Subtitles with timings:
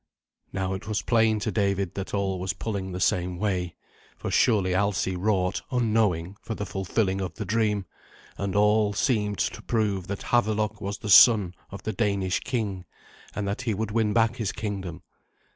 [0.51, 3.75] Now it was plain to David that all was pulling the same way,
[4.17, 7.85] for surely Alsi wrought, unknowing, for the fulfilling of the dream;
[8.35, 12.85] and all seemed to prove that Havelok was the son of the Danish king,
[13.35, 15.03] and that he would win back his kingdom.